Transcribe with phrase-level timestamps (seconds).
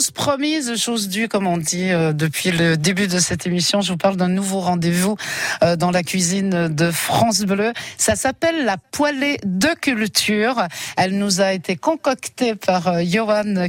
[0.00, 3.82] Chose promise, chose due, comme on dit euh, depuis le début de cette émission.
[3.82, 5.16] Je vous parle d'un nouveau rendez-vous
[5.62, 7.74] euh, dans la cuisine de France Bleu.
[7.98, 10.62] Ça s'appelle la poêlée de culture.
[10.96, 13.66] Elle nous a été concoctée par euh, Johan.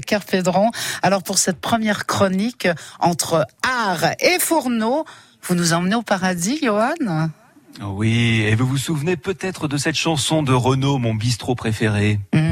[1.02, 2.70] Alors pour cette première chronique
[3.02, 5.04] entre art et fourneau,
[5.44, 7.30] vous nous emmenez au paradis, Johan?
[7.82, 12.22] Oui, et vous vous souvenez peut-être de cette chanson de Renaud, mon bistrot préféré?
[12.34, 12.51] Mmh.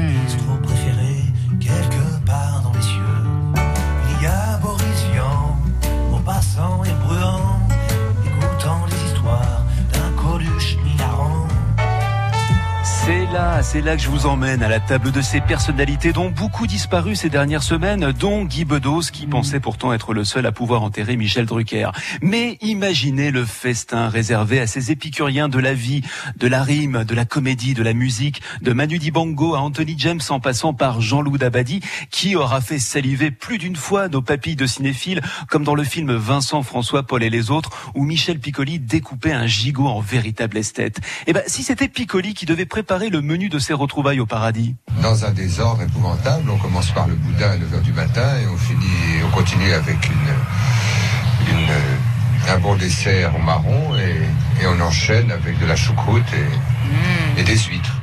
[13.60, 16.30] C'est là, c'est là que je vous emmène à la table de ces personnalités dont
[16.30, 20.52] beaucoup disparu ces dernières semaines, dont Guy Bedos qui pensait pourtant être le seul à
[20.52, 21.90] pouvoir enterrer Michel Drucker.
[22.22, 26.02] Mais imaginez le festin réservé à ces épicuriens de la vie,
[26.36, 30.20] de la rime, de la comédie, de la musique, de Manu Dibango à Anthony James
[30.28, 31.80] en passant par Jean-Loup Dabadi,
[32.10, 36.14] qui aura fait saliver plus d'une fois nos papilles de cinéphiles, comme dans le film
[36.14, 41.00] Vincent, François, Paul et les autres, où Michel Piccoli découpait un gigot en véritable esthète.
[41.26, 44.74] Eh ben, si c'était Piccoli qui devait préparer le menu de ses retrouvailles au paradis.
[45.02, 46.48] dans un désordre épouvantable.
[46.50, 49.98] On commence par le boudin à 9h du matin et on finit, on continue avec
[50.08, 56.24] une, une- un bon dessert au marron et, et on enchaîne avec de la choucroute
[56.32, 57.99] et, et des huîtres.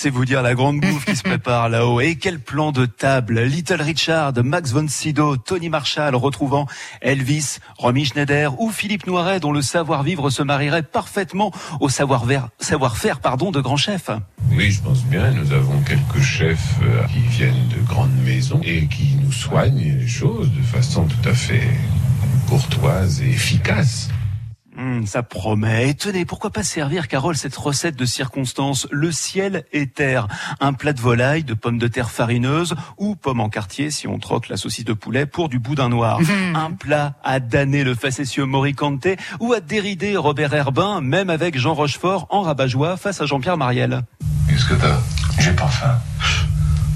[0.00, 2.00] C'est vous dire la grande bouffe qui se prépare là-haut.
[2.00, 6.68] Et quel plan de table Little Richard, Max von Sydow, Tony Marshall retrouvant
[7.00, 12.94] Elvis, Romy Schneider ou Philippe Noiret dont le savoir-vivre se marierait parfaitement au savoir-faire savoir
[12.96, 14.10] -faire, pardon, de grands chefs.
[14.52, 15.32] Oui, je pense bien.
[15.32, 20.06] Nous avons quelques chefs euh, qui viennent de grandes maisons et qui nous soignent les
[20.06, 21.68] choses de façon tout à fait
[22.48, 24.10] courtoise et efficace.
[24.78, 25.90] Hum, ça promet.
[25.90, 30.28] Et tenez, pourquoi pas servir, Carole, cette recette de circonstance Le ciel et terre.
[30.60, 34.20] Un plat de volaille, de pommes de terre farineuses ou pommes en quartier si on
[34.20, 36.20] troque la saucisse de poulet pour du boudin noir.
[36.54, 39.08] Un plat à damner le facétieux Moricante
[39.40, 44.02] ou à dérider Robert Herbin, même avec Jean Rochefort en rabat-joie face à Jean-Pierre Mariel.
[44.48, 45.00] Qu'est-ce que t'as?
[45.40, 45.98] J'ai pas faim.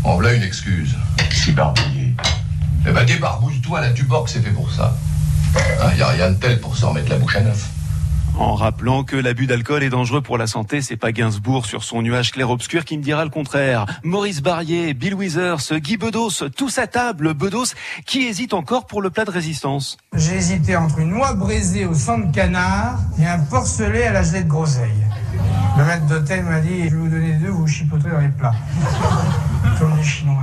[0.05, 0.97] En voilà une excuse.
[1.33, 2.15] Si barbouillé.
[2.87, 4.97] Eh ben débarbouille-toi, la tuborg c'est fait pour ça.
[5.93, 7.69] Il y a rien de tel pour s'en mettre la bouche à neuf.
[8.38, 12.03] En rappelant que l'abus d'alcool est dangereux pour la santé, c'est pas Gainsbourg sur son
[12.03, 13.87] nuage clair-obscur qui me dira le contraire.
[14.03, 17.75] Maurice Barrier, Bill Withers, Guy Bedos, tous à table, Bedos,
[18.06, 19.98] qui hésite encore pour le plat de résistance.
[20.15, 24.22] J'ai hésité entre une noix braisée au sang de canard et un porcelet à la
[24.22, 25.06] gelée de groseille.
[25.76, 28.54] Le maître d'hôtel m'a dit, je vais vous donner deux, vous chipoterez dans les plats.
[29.78, 30.43] Comme Chinois.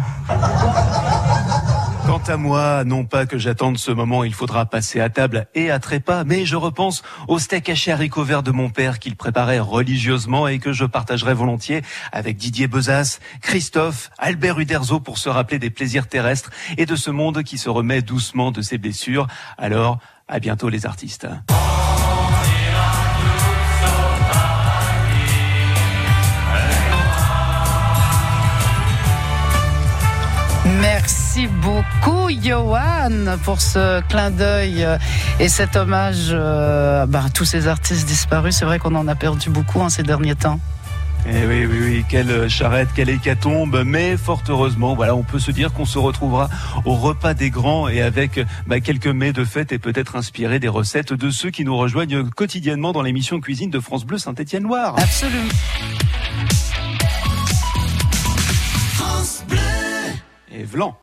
[2.30, 5.80] À moi, non pas que j'attende ce moment, il faudra passer à table et à
[5.80, 10.48] trépas, mais je repense au steak haché haricots verts de mon père qu'il préparait religieusement
[10.48, 11.82] et que je partagerai volontiers
[12.12, 17.10] avec Didier Bezas, Christophe, Albert Uderzo pour se rappeler des plaisirs terrestres et de ce
[17.10, 19.26] monde qui se remet doucement de ses blessures.
[19.58, 19.98] Alors,
[20.28, 21.28] à bientôt les artistes.
[31.40, 34.98] Merci beaucoup, Johan, pour ce clin d'œil euh,
[35.40, 38.58] et cet hommage euh, bah, à tous ces artistes disparus.
[38.58, 40.60] C'est vrai qu'on en a perdu beaucoup en ces derniers temps.
[41.26, 45.52] Eh oui, oui, oui, quelle charrette, quelle hécatombe, mais fort heureusement, voilà, on peut se
[45.52, 46.50] dire qu'on se retrouvera
[46.84, 50.68] au repas des grands et avec bah, quelques mets de fête et peut-être inspirés des
[50.68, 54.96] recettes de ceux qui nous rejoignent quotidiennement dans l'émission Cuisine de France Bleu Saint-Étienne-Loire.
[54.98, 55.48] Absolument.
[60.52, 60.98] Et Vlan.